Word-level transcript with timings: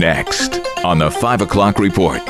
Next 0.00 0.58
on 0.82 0.98
the 0.98 1.10
5 1.10 1.42
o'clock 1.42 1.78
report. 1.78 2.22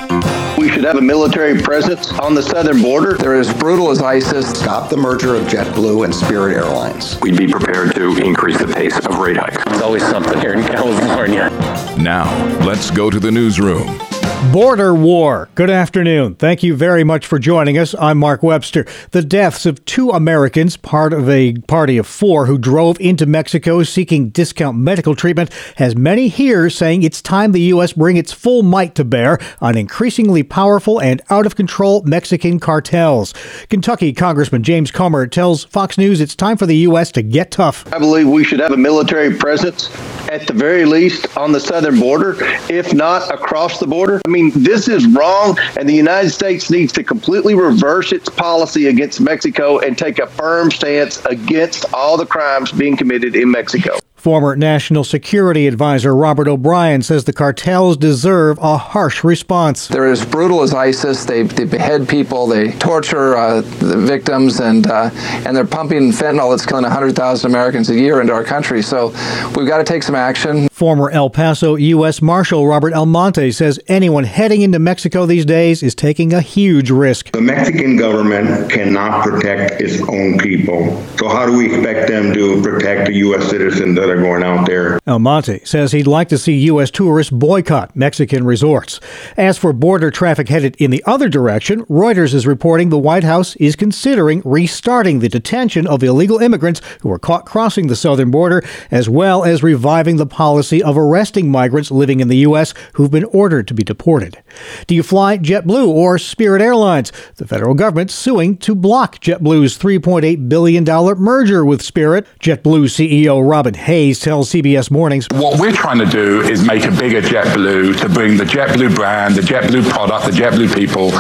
We 0.59 0.69
should 0.69 0.83
have 0.83 0.97
a 0.97 1.01
military 1.01 1.57
presence 1.63 2.13
on 2.19 2.35
the 2.35 2.43
southern 2.43 2.83
border. 2.83 3.17
They're 3.17 3.39
as 3.39 3.55
brutal 3.55 3.93
as 3.93 4.03
ISIS. 4.03 4.51
Stop 4.51 4.91
the 4.91 4.97
merger 4.97 5.37
of 5.37 5.45
JetBlue 5.45 6.05
and 6.05 6.13
Spirit 6.13 6.57
Airlines. 6.57 7.17
We'd 7.21 7.39
be 7.39 7.47
prepared 7.47 7.95
to 7.95 8.17
increase 8.25 8.59
the 8.59 8.67
pace 8.67 8.99
of 8.99 9.19
rate 9.19 9.37
hikes. 9.37 9.63
It's 9.69 9.83
always 9.83 10.03
something 10.03 10.41
here 10.41 10.55
in 10.55 10.65
California. 10.65 11.49
Now, 11.97 12.27
let's 12.67 12.91
go 12.91 13.09
to 13.09 13.21
the 13.21 13.31
newsroom. 13.31 14.01
Border 14.49 14.95
War. 14.95 15.51
Good 15.55 15.69
afternoon. 15.71 16.35
Thank 16.35 16.63
you 16.63 16.75
very 16.75 17.05
much 17.05 17.27
for 17.27 17.39
joining 17.39 17.77
us. 17.79 17.95
I'm 18.01 18.19
Mark 18.19 18.43
Webster. 18.43 18.85
The 19.11 19.23
deaths 19.23 19.67
of 19.67 19.85
two 19.85 20.11
Americans, 20.11 20.79
part 20.79 21.13
of 21.13 21.29
a 21.29 21.53
party 21.69 21.99
of 21.99 22.07
four 22.07 22.47
who 22.47 22.59
drove 22.59 22.99
into 23.01 23.27
Mexico 23.27 23.83
seeking 23.83 24.31
discount 24.31 24.79
medical 24.79 25.15
treatment, 25.15 25.53
has 25.77 25.95
many 25.95 26.29
here 26.29 26.69
saying 26.69 27.03
it's 27.03 27.23
time 27.23 27.53
the 27.53 27.61
U.S. 27.61 27.93
bring 27.93 28.17
its 28.17 28.33
full 28.33 28.63
might 28.63 28.95
to 28.97 29.05
bear 29.05 29.39
on 29.61 29.77
increasingly 29.77 30.43
powerful 30.43 31.01
and 31.01 31.21
out 31.31 31.45
of 31.47 31.55
control 31.55 32.03
Mexican 32.05 32.59
cartels. 32.59 33.35
Kentucky 33.69 34.13
Congressman 34.13 34.65
James 34.65 34.91
Comer 34.91 35.27
tells 35.29 35.65
Fox 35.65 35.97
News 35.99 36.21
it's 36.21 36.35
time 36.35 36.57
for 36.57 36.67
the 36.67 36.79
U.S. 36.79 37.13
to 37.13 37.23
get 37.23 37.53
tough. 37.53 37.87
I 37.93 37.99
believe 37.99 38.27
we 38.27 38.43
should 38.43 38.61
have 38.61 38.73
a 38.73 38.77
military 38.77 39.37
presence 39.37 39.91
at 40.31 40.47
the 40.47 40.55
very 40.55 40.87
least 40.87 41.37
on 41.37 41.53
the 41.53 41.61
southern 41.61 42.01
border, 42.01 42.37
if 42.71 42.95
not 42.95 43.33
across 43.33 43.79
the 43.79 43.87
border. 43.87 44.21
I 44.31 44.33
mean, 44.33 44.53
this 44.55 44.87
is 44.87 45.05
wrong, 45.09 45.59
and 45.77 45.89
the 45.89 45.93
United 45.93 46.31
States 46.31 46.71
needs 46.71 46.93
to 46.93 47.03
completely 47.03 47.57
reverse 47.57 48.13
its 48.13 48.29
policy 48.29 48.87
against 48.87 49.21
Mexico 49.21 49.81
and 49.81 49.99
take 49.99 50.21
a 50.21 50.29
firm 50.29 50.71
stance 50.71 51.25
against 51.25 51.93
all 51.93 52.17
the 52.17 52.27
crimes 52.27 52.71
being 52.71 52.97
committed 52.97 53.35
in 53.35 53.51
Mexico. 53.51 53.99
Former 54.21 54.55
National 54.55 55.03
Security 55.03 55.67
Advisor 55.67 56.15
Robert 56.15 56.47
O'Brien 56.47 57.01
says 57.01 57.25
the 57.25 57.33
cartels 57.33 57.97
deserve 57.97 58.59
a 58.59 58.77
harsh 58.77 59.25
response. 59.25 59.89
They're 59.89 60.13
as 60.13 60.27
brutal 60.27 60.61
as 60.61 60.75
ISIS. 60.75 61.25
They, 61.25 61.45
they 61.45 61.65
behead 61.65 62.07
people, 62.07 62.47
they 62.47 62.73
torture 62.73 63.35
uh, 63.35 63.63
the 63.63 63.97
victims, 63.97 64.61
and 64.61 64.87
uh, 64.87 65.09
and 65.47 65.57
they're 65.57 65.65
pumping 65.65 66.13
fentanyl 66.13 66.51
that's 66.51 66.67
killing 66.67 66.83
100,000 66.83 67.51
Americans 67.51 67.89
a 67.89 67.95
year 67.95 68.21
into 68.21 68.35
our 68.35 68.45
country. 68.45 68.83
So 68.83 69.09
we've 69.57 69.67
got 69.67 69.79
to 69.79 69.85
take 69.85 70.03
some 70.03 70.15
action. 70.15 70.69
Former 70.69 71.11
El 71.11 71.31
Paso 71.31 71.77
U.S. 71.77 72.21
Marshal 72.21 72.67
Robert 72.67 72.93
Almonte 72.93 73.51
says 73.53 73.81
anyone 73.89 74.25
heading 74.25 74.61
into 74.61 74.79
Mexico 74.79 75.25
these 75.25 75.47
days 75.47 75.83
is 75.83 75.95
taking 75.95 76.35
a 76.35 76.43
huge 76.43 76.91
risk. 76.91 77.33
The 77.33 77.41
Mexican 77.41 77.97
government 77.97 78.71
cannot 78.71 79.25
protect 79.25 79.81
its 79.81 80.03
own 80.03 80.37
people. 80.39 81.03
So 81.17 81.29
how 81.29 81.47
do 81.47 81.57
we 81.57 81.75
expect 81.75 82.09
them 82.09 82.35
to 82.35 82.61
protect 82.63 83.09
a 83.09 83.15
U.S. 83.15 83.49
citizen 83.49 83.95
that 83.95 84.10
are 84.11 84.21
going 84.21 84.43
out 84.43 84.67
there? 84.67 84.99
Almonte 85.07 85.65
says 85.65 85.93
he'd 85.93 86.07
like 86.07 86.29
to 86.29 86.39
see 86.39 86.55
U.S. 86.67 86.91
tourists 86.91 87.31
boycott 87.31 87.95
Mexican 87.95 88.45
resorts. 88.45 89.01
As 89.37 89.57
for 89.57 89.73
border 89.73 90.11
traffic 90.11 90.49
headed 90.49 90.77
in 90.79 90.91
the 90.91 91.03
other 91.07 91.29
direction, 91.29 91.85
Reuters 91.87 92.35
is 92.35 92.47
reporting 92.47 92.89
the 92.89 92.99
White 92.99 93.25
House 93.25 93.57
is 93.57 93.77
considering 93.77 94.43
restarting 94.45 95.21
the 95.21 95.29
detention 95.29 95.87
of 95.87 96.03
illegal 96.03 96.39
immigrants 96.39 96.81
who 97.03 97.09
were 97.09 97.19
caught 97.19 97.47
crossing 97.47 97.87
the 97.87 97.97
southern 97.97 98.31
border, 98.31 98.63
as 98.91 99.09
well 99.09 99.45
as 99.45 99.63
reviving 99.63 100.17
the 100.17 100.27
policy 100.27 100.83
of 100.83 100.99
arresting 100.99 101.51
migrants 101.51 101.91
living 101.91 102.21
in 102.21 102.29
the 102.29 102.39
U.S. 102.39 102.75
who've 102.95 103.11
been 103.11 103.25
ordered 103.25 103.69
to 103.69 103.75
be 103.75 103.85
deported. 103.85 104.43
Do 104.87 104.95
you 104.95 105.03
fly 105.03 105.39
JetBlue 105.39 105.89
or 105.89 106.19
Spirit 106.19 106.63
Airlines? 106.63 107.13
The 107.37 107.47
federal 107.47 107.75
government 107.75 108.11
suing 108.11 108.57
to 108.59 108.75
block 108.75 109.21
JetBlue's 109.21 109.79
$3.8 109.79 110.49
billion 110.49 110.85
merger 110.85 111.65
with 111.65 111.83
Spirit. 111.83 112.27
JetBlue 112.41 112.87
CEO 112.87 113.49
Robin 113.49 113.75
Hayes 113.75 114.00
tells 114.01 114.51
CBS 114.51 114.91
Mornings 114.91 115.27
What 115.31 115.61
we're 115.61 115.73
trying 115.73 115.99
to 115.99 116.07
do 116.07 116.41
is 116.41 116.65
make 116.65 116.85
a 116.87 116.91
bigger 116.91 117.21
JetBlue 117.21 118.01
to 118.01 118.09
bring 118.09 118.39
the 118.39 118.45
JetBlue 118.45 118.95
brand, 118.95 119.35
the 119.35 119.43
JetBlue 119.43 119.91
product, 119.91 120.25
the 120.25 120.33
JetBlue 120.33 120.75
people, 120.75 121.13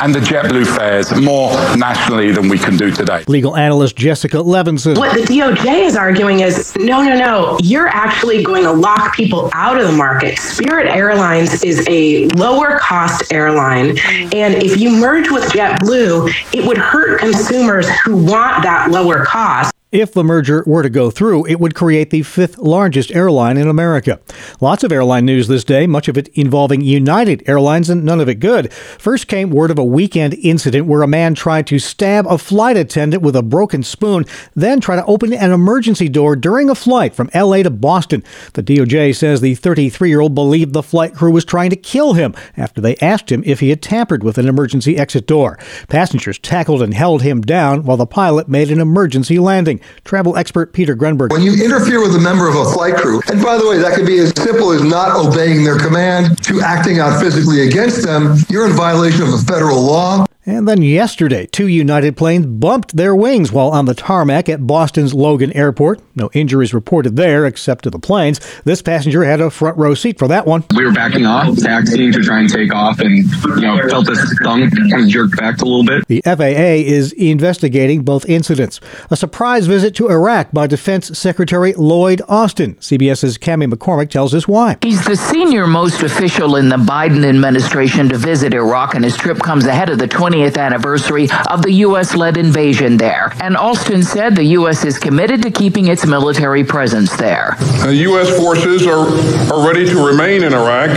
and 0.00 0.14
the 0.14 0.20
JetBlue 0.20 0.64
fares 0.76 1.12
more 1.20 1.52
nationally 1.76 2.30
than 2.30 2.48
we 2.48 2.56
can 2.56 2.76
do 2.76 2.92
today. 2.92 3.24
Legal 3.26 3.56
analyst 3.56 3.96
Jessica 3.96 4.36
Levinson. 4.36 4.96
What 4.96 5.14
the 5.14 5.22
DOJ 5.22 5.86
is 5.86 5.96
arguing 5.96 6.40
is 6.40 6.76
no, 6.76 7.02
no, 7.02 7.18
no. 7.18 7.58
You're 7.60 7.88
actually 7.88 8.44
going 8.44 8.62
to 8.62 8.72
lock 8.72 9.14
people 9.16 9.50
out 9.54 9.80
of 9.80 9.88
the 9.88 9.92
market. 9.92 10.38
Spirit 10.38 10.86
Airlines 10.86 11.64
is 11.64 11.84
a 11.88 12.28
lower 12.36 12.78
cost 12.78 13.32
airline. 13.32 13.98
And 14.32 14.54
if 14.62 14.78
you 14.78 14.90
merge 14.90 15.28
with 15.30 15.44
JetBlue, 15.50 16.54
it 16.54 16.64
would 16.64 16.78
hurt 16.78 17.18
consumers 17.18 17.88
who 18.04 18.16
want 18.16 18.62
that 18.62 18.90
lower 18.92 19.24
cost. 19.24 19.74
If 19.90 20.12
the 20.12 20.22
merger 20.22 20.62
were 20.66 20.82
to 20.82 20.90
go 20.90 21.10
through, 21.10 21.46
it 21.46 21.58
would 21.60 21.74
create 21.74 22.10
the 22.10 22.20
fifth 22.20 22.58
largest 22.58 23.10
airline 23.12 23.56
in 23.56 23.68
America. 23.68 24.20
Lots 24.60 24.84
of 24.84 24.92
airline 24.92 25.24
news 25.24 25.48
this 25.48 25.64
day, 25.64 25.86
much 25.86 26.08
of 26.08 26.18
it 26.18 26.28
involving 26.34 26.82
United 26.82 27.42
Airlines 27.48 27.88
and 27.88 28.04
none 28.04 28.20
of 28.20 28.28
it 28.28 28.34
good. 28.34 28.70
First 28.70 29.28
came 29.28 29.48
word 29.48 29.70
of 29.70 29.78
a 29.78 29.84
weekend 29.84 30.34
incident 30.34 30.86
where 30.86 31.00
a 31.00 31.08
man 31.08 31.34
tried 31.34 31.66
to 31.68 31.78
stab 31.78 32.26
a 32.26 32.36
flight 32.36 32.76
attendant 32.76 33.22
with 33.22 33.34
a 33.34 33.42
broken 33.42 33.82
spoon, 33.82 34.26
then 34.54 34.78
try 34.78 34.94
to 34.94 35.04
open 35.06 35.32
an 35.32 35.52
emergency 35.52 36.10
door 36.10 36.36
during 36.36 36.68
a 36.68 36.74
flight 36.74 37.14
from 37.14 37.30
LA 37.34 37.62
to 37.62 37.70
Boston. 37.70 38.22
The 38.52 38.62
DOJ 38.62 39.16
says 39.16 39.40
the 39.40 39.54
33 39.54 40.10
year 40.10 40.20
old 40.20 40.34
believed 40.34 40.74
the 40.74 40.82
flight 40.82 41.14
crew 41.14 41.32
was 41.32 41.46
trying 41.46 41.70
to 41.70 41.76
kill 41.76 42.12
him 42.12 42.34
after 42.58 42.82
they 42.82 42.96
asked 42.96 43.32
him 43.32 43.42
if 43.46 43.60
he 43.60 43.70
had 43.70 43.80
tampered 43.80 44.22
with 44.22 44.36
an 44.36 44.48
emergency 44.48 44.98
exit 44.98 45.26
door. 45.26 45.58
Passengers 45.88 46.38
tackled 46.38 46.82
and 46.82 46.92
held 46.92 47.22
him 47.22 47.40
down 47.40 47.84
while 47.84 47.96
the 47.96 48.04
pilot 48.04 48.48
made 48.48 48.70
an 48.70 48.82
emergency 48.82 49.38
landing. 49.38 49.77
Travel 50.04 50.36
expert 50.36 50.72
Peter 50.72 50.94
Greenberg. 50.94 51.32
When 51.32 51.42
you 51.42 51.52
interfere 51.64 52.00
with 52.00 52.14
a 52.14 52.20
member 52.20 52.48
of 52.48 52.56
a 52.56 52.72
flight 52.72 52.96
crew, 52.96 53.20
and 53.30 53.42
by 53.42 53.56
the 53.56 53.68
way, 53.68 53.78
that 53.78 53.94
could 53.94 54.06
be 54.06 54.18
as 54.18 54.30
simple 54.36 54.72
as 54.72 54.82
not 54.82 55.16
obeying 55.16 55.64
their 55.64 55.78
command 55.78 56.42
to 56.44 56.60
acting 56.60 56.98
out 56.98 57.20
physically 57.20 57.66
against 57.66 58.02
them, 58.02 58.36
you're 58.48 58.66
in 58.66 58.72
violation 58.72 59.22
of 59.22 59.34
a 59.34 59.38
federal 59.38 59.82
law. 59.82 60.24
And 60.48 60.66
then 60.66 60.80
yesterday, 60.80 61.44
two 61.44 61.66
United 61.66 62.16
planes 62.16 62.46
bumped 62.46 62.96
their 62.96 63.14
wings 63.14 63.52
while 63.52 63.68
on 63.68 63.84
the 63.84 63.92
tarmac 63.92 64.48
at 64.48 64.66
Boston's 64.66 65.12
Logan 65.12 65.52
Airport. 65.52 66.00
No 66.16 66.30
injuries 66.32 66.72
reported 66.72 67.16
there 67.16 67.44
except 67.44 67.84
to 67.84 67.90
the 67.90 67.98
planes. 67.98 68.40
This 68.64 68.80
passenger 68.80 69.24
had 69.24 69.42
a 69.42 69.50
front 69.50 69.76
row 69.76 69.92
seat 69.92 70.18
for 70.18 70.26
that 70.28 70.46
one. 70.46 70.64
We 70.74 70.86
were 70.86 70.92
backing 70.92 71.26
off, 71.26 71.54
taxiing 71.58 72.12
to 72.12 72.20
try 72.20 72.40
and 72.40 72.48
take 72.48 72.74
off, 72.74 72.98
and 72.98 73.18
you 73.18 73.60
know 73.60 73.76
felt 73.90 74.06
this 74.06 74.20
thumb 74.42 74.70
kind 74.70 75.02
of 75.02 75.08
jerked 75.08 75.36
back 75.36 75.60
a 75.60 75.66
little 75.66 75.84
bit. 75.84 76.08
The 76.08 76.22
FAA 76.24 76.80
is 76.88 77.12
investigating 77.12 78.02
both 78.02 78.24
incidents. 78.26 78.80
A 79.10 79.16
surprise 79.16 79.66
visit 79.66 79.94
to 79.96 80.08
Iraq 80.08 80.50
by 80.52 80.66
Defense 80.66 81.18
Secretary 81.18 81.74
Lloyd 81.74 82.22
Austin. 82.26 82.76
CBS's 82.76 83.36
Cami 83.36 83.70
McCormick 83.70 84.08
tells 84.08 84.34
us 84.34 84.48
why. 84.48 84.78
He's 84.80 85.04
the 85.04 85.14
senior 85.14 85.66
most 85.66 86.02
official 86.02 86.56
in 86.56 86.70
the 86.70 86.78
Biden 86.78 87.26
administration 87.26 88.08
to 88.08 88.16
visit 88.16 88.54
Iraq, 88.54 88.94
and 88.94 89.04
his 89.04 89.14
trip 89.14 89.40
comes 89.40 89.66
ahead 89.66 89.90
of 89.90 89.98
the 89.98 90.08
20 90.08 90.37
20th 90.38 90.56
anniversary 90.56 91.28
of 91.50 91.62
the 91.62 91.72
U.S. 91.86 92.14
led 92.14 92.36
invasion 92.36 92.96
there. 92.96 93.32
And 93.40 93.56
Austin 93.56 94.02
said 94.02 94.36
the 94.36 94.44
U.S. 94.44 94.84
is 94.84 94.98
committed 94.98 95.42
to 95.42 95.50
keeping 95.50 95.88
its 95.88 96.06
military 96.06 96.64
presence 96.64 97.14
there. 97.16 97.56
The 97.82 97.94
U.S. 97.94 98.36
forces 98.36 98.86
are, 98.86 99.08
are 99.52 99.66
ready 99.66 99.84
to 99.86 100.06
remain 100.06 100.44
in 100.44 100.52
Iraq 100.52 100.90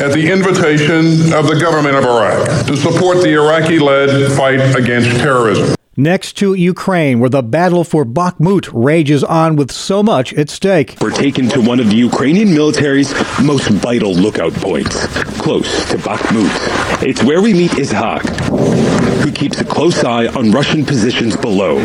at 0.00 0.12
the 0.12 0.30
invitation 0.30 1.32
of 1.32 1.46
the 1.46 1.58
government 1.60 1.96
of 1.96 2.04
Iraq 2.04 2.66
to 2.66 2.76
support 2.76 3.18
the 3.18 3.34
Iraqi 3.34 3.78
led 3.78 4.32
fight 4.32 4.60
against 4.76 5.10
terrorism. 5.18 5.77
Next 6.00 6.34
to 6.34 6.54
Ukraine, 6.54 7.18
where 7.18 7.28
the 7.28 7.42
battle 7.42 7.82
for 7.82 8.04
Bakhmut 8.04 8.70
rages 8.72 9.24
on 9.24 9.56
with 9.56 9.72
so 9.72 10.00
much 10.00 10.32
at 10.34 10.48
stake. 10.48 10.96
We're 11.00 11.10
taken 11.10 11.48
to 11.48 11.60
one 11.60 11.80
of 11.80 11.90
the 11.90 11.96
Ukrainian 11.96 12.54
military's 12.54 13.12
most 13.42 13.68
vital 13.68 14.14
lookout 14.14 14.52
points, 14.52 15.08
close 15.42 15.90
to 15.90 15.96
Bakhmut. 15.96 17.02
It's 17.04 17.24
where 17.24 17.42
we 17.42 17.52
meet 17.52 17.72
Izhak, 17.72 18.22
who 19.24 19.32
keeps 19.32 19.60
a 19.60 19.64
close 19.64 20.04
eye 20.04 20.28
on 20.28 20.52
Russian 20.52 20.84
positions 20.84 21.36
below. 21.36 21.78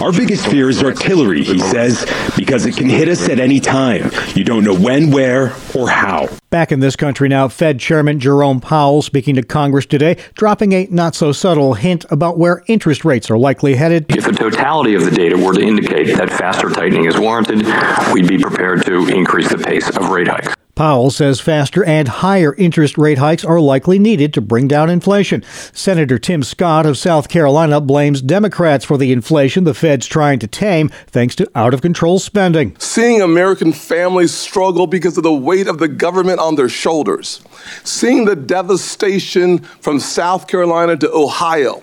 Our 0.00 0.12
biggest 0.12 0.46
fear 0.46 0.68
is 0.68 0.80
artillery, 0.80 1.42
he 1.42 1.58
says, 1.58 2.06
because 2.36 2.64
it 2.64 2.76
can 2.76 2.88
hit 2.88 3.08
us 3.08 3.28
at 3.28 3.40
any 3.40 3.58
time. 3.58 4.12
You 4.36 4.44
don't 4.44 4.62
know 4.62 4.78
when, 4.78 5.10
where, 5.10 5.52
or 5.74 5.88
how. 5.88 6.28
Back 6.50 6.72
in 6.72 6.80
this 6.80 6.96
country 6.96 7.28
now, 7.28 7.48
Fed 7.48 7.78
Chairman 7.78 8.20
Jerome 8.20 8.60
Powell 8.60 9.02
speaking 9.02 9.34
to 9.34 9.42
Congress 9.42 9.84
today, 9.84 10.16
dropping 10.34 10.72
a 10.72 10.86
not 10.90 11.14
so 11.14 11.30
subtle 11.30 11.74
hint 11.74 12.06
about 12.10 12.38
where 12.38 12.62
interest 12.68 13.04
rates 13.04 13.30
are 13.30 13.38
likely 13.38 13.74
headed. 13.74 14.06
If 14.10 14.24
the 14.24 14.32
totality 14.32 14.94
of 14.94 15.04
the 15.04 15.10
data 15.10 15.36
were 15.36 15.54
to 15.54 15.60
indicate 15.60 16.16
that 16.16 16.30
faster 16.30 16.70
tightening 16.70 17.06
is 17.06 17.18
warranted, 17.18 17.66
we'd 18.12 18.28
be 18.28 18.38
prepared 18.38 18.84
to 18.86 19.08
increase 19.08 19.48
the 19.48 19.58
pace 19.58 19.88
of 19.88 20.08
rate 20.10 20.28
hikes. 20.28 20.54
Powell 20.78 21.10
says 21.10 21.40
faster 21.40 21.82
and 21.82 22.06
higher 22.06 22.54
interest 22.54 22.96
rate 22.96 23.18
hikes 23.18 23.44
are 23.44 23.58
likely 23.58 23.98
needed 23.98 24.32
to 24.34 24.40
bring 24.40 24.68
down 24.68 24.88
inflation. 24.88 25.42
Senator 25.72 26.20
Tim 26.20 26.44
Scott 26.44 26.86
of 26.86 26.96
South 26.96 27.28
Carolina 27.28 27.80
blames 27.80 28.22
Democrats 28.22 28.84
for 28.84 28.96
the 28.96 29.10
inflation 29.10 29.64
the 29.64 29.74
Fed's 29.74 30.06
trying 30.06 30.38
to 30.38 30.46
tame 30.46 30.88
thanks 31.08 31.34
to 31.34 31.50
out 31.56 31.74
of 31.74 31.82
control 31.82 32.20
spending. 32.20 32.76
Seeing 32.78 33.20
American 33.20 33.72
families 33.72 34.32
struggle 34.32 34.86
because 34.86 35.16
of 35.16 35.24
the 35.24 35.34
weight 35.34 35.66
of 35.66 35.78
the 35.78 35.88
government 35.88 36.38
on 36.38 36.54
their 36.54 36.68
shoulders, 36.68 37.40
seeing 37.82 38.24
the 38.24 38.36
devastation 38.36 39.58
from 39.58 39.98
South 39.98 40.46
Carolina 40.46 40.96
to 40.96 41.10
Ohio 41.10 41.82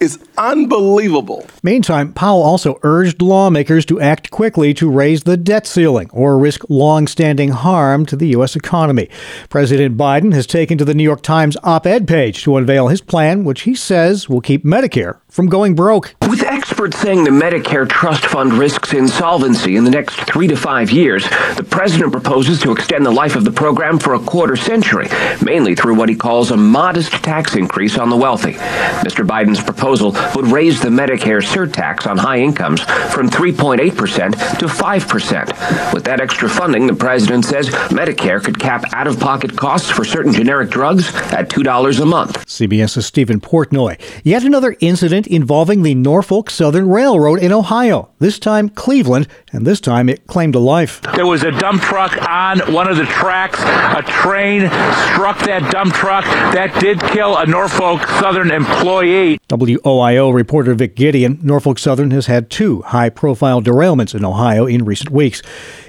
is 0.00 0.18
unbelievable. 0.36 1.46
Meantime, 1.62 2.12
Powell 2.12 2.42
also 2.42 2.78
urged 2.82 3.20
lawmakers 3.20 3.84
to 3.86 4.00
act 4.00 4.30
quickly 4.30 4.74
to 4.74 4.90
raise 4.90 5.24
the 5.24 5.36
debt 5.36 5.66
ceiling 5.66 6.08
or 6.12 6.38
risk 6.38 6.62
long-standing 6.68 7.50
harm 7.50 8.06
to 8.06 8.16
the 8.16 8.28
U.S. 8.28 8.56
economy. 8.56 9.08
President 9.48 9.96
Biden 9.96 10.32
has 10.32 10.46
taken 10.46 10.78
to 10.78 10.84
the 10.84 10.94
New 10.94 11.02
York 11.02 11.22
Times 11.22 11.56
op-ed 11.62 12.06
page 12.06 12.42
to 12.44 12.56
unveil 12.56 12.88
his 12.88 13.00
plan, 13.00 13.44
which 13.44 13.62
he 13.62 13.74
says 13.74 14.28
will 14.28 14.40
keep 14.40 14.64
Medicare 14.64 15.18
from 15.28 15.46
going 15.46 15.74
broke. 15.74 16.14
With 16.28 16.42
experts 16.42 16.98
saying 16.98 17.24
the 17.24 17.30
Medicare 17.30 17.88
trust 17.88 18.26
fund 18.26 18.52
risks 18.54 18.92
insolvency 18.92 19.76
in 19.76 19.84
the 19.84 19.90
next 19.90 20.16
three 20.30 20.46
to 20.48 20.56
five 20.56 20.90
years, 20.90 21.24
the 21.56 21.66
president 21.68 22.12
proposes 22.12 22.60
to 22.60 22.72
extend 22.72 23.04
the 23.04 23.10
life 23.10 23.36
of 23.36 23.44
the 23.44 23.50
program 23.50 23.98
for 23.98 24.14
a 24.14 24.18
quarter 24.18 24.56
century, 24.56 25.08
mainly 25.44 25.74
through 25.74 25.94
what 25.94 26.08
he 26.08 26.14
calls 26.14 26.50
a 26.50 26.56
modest 26.56 27.12
tax 27.12 27.54
increase 27.56 27.98
on 27.98 28.10
the 28.10 28.16
wealthy. 28.16 28.52
Mr. 28.52 29.26
Biden's 29.26 29.62
proposal 29.62 30.12
would 30.34 30.46
raise 30.46 30.80
the 30.80 30.88
Medicare 30.88 31.42
surtax 31.42 32.06
on 32.06 32.18
high 32.18 32.38
incomes 32.38 32.80
from 33.12 33.28
3.8% 33.28 34.58
to 34.58 34.66
5%. 34.66 35.94
With 35.94 36.04
that 36.04 36.20
extra 36.20 36.48
funding, 36.48 36.86
the 36.86 36.94
president 36.94 37.44
says 37.44 37.68
Medicare 37.90 38.42
could 38.42 38.58
cap 38.58 38.84
out 38.92 39.06
of 39.06 39.18
pocket 39.18 39.56
costs 39.56 39.90
for 39.90 40.04
certain 40.04 40.32
generic 40.32 40.70
drugs 40.70 41.14
at 41.32 41.48
$2 41.48 42.00
a 42.00 42.06
month. 42.06 42.46
CBS's 42.46 43.06
Steven 43.06 43.40
Portnoy. 43.40 44.00
Yet 44.24 44.44
another 44.44 44.76
incident 44.80 45.17
involving 45.26 45.82
the 45.82 45.94
Norfolk 45.94 46.50
Southern 46.50 46.88
Railroad 46.88 47.40
in 47.40 47.52
Ohio, 47.52 48.10
this 48.18 48.38
time 48.38 48.68
Cleveland, 48.68 49.26
and 49.52 49.66
this 49.66 49.80
time 49.80 50.08
it 50.08 50.26
claimed 50.26 50.54
a 50.54 50.58
life. 50.58 51.00
There 51.14 51.26
was 51.26 51.42
a 51.42 51.50
dump 51.50 51.82
truck 51.82 52.16
on 52.28 52.60
one 52.72 52.88
of 52.88 52.96
the 52.96 53.04
tracks. 53.04 53.58
A 53.60 54.02
train 54.02 54.68
struck 55.12 55.38
that 55.46 55.70
dump 55.72 55.94
truck. 55.94 56.24
That 56.24 56.78
did 56.80 57.00
kill 57.00 57.36
a 57.36 57.46
Norfolk 57.46 58.06
Southern 58.20 58.50
employee. 58.50 59.38
WOIO 59.48 60.32
reporter 60.32 60.74
Vic 60.74 60.94
Gideon. 60.94 61.38
Norfolk 61.42 61.78
Southern 61.78 62.10
has 62.10 62.26
had 62.26 62.50
two 62.50 62.82
high 62.82 63.10
profile 63.10 63.62
derailments 63.62 64.14
in 64.14 64.24
Ohio 64.24 64.66
in 64.66 64.84
recent 64.84 65.10
weeks. 65.10 65.42